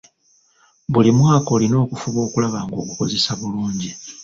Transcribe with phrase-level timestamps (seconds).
[0.93, 3.89] Buli mwaka olina okufuba okulaba nga ogukozesa bulungi.